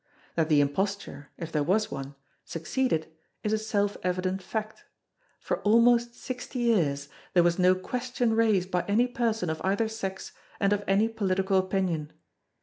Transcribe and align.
That 0.33 0.49
the 0.49 0.61
imposture 0.61 1.29
if 1.37 1.51
there 1.51 1.61
was 1.61 1.91
one 1.91 2.15
succeeded 2.43 3.05
is 3.43 3.53
a 3.53 3.59
self 3.59 3.97
evident 4.01 4.41
fact; 4.41 4.85
for 5.39 5.59
almost 5.61 6.15
sixty 6.15 6.57
years 6.57 7.07
there 7.35 7.43
was 7.43 7.59
no 7.59 7.75
question 7.75 8.33
raised 8.33 8.71
by 8.71 8.83
any 8.87 9.05
person 9.05 9.47
of 9.47 9.61
either 9.63 9.87
sex 9.87 10.31
and 10.59 10.73
of 10.73 10.83
any 10.87 11.07
political 11.07 11.59
opinion. 11.59 12.13